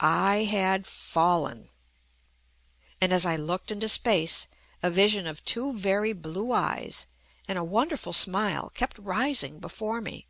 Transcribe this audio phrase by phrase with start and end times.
[0.00, 1.68] I HAD FALLEN—
[3.00, 4.48] and as I looked into space
[4.82, 7.06] a vision of two very blue eyes
[7.46, 10.26] and a wonderful smile kept rising before me.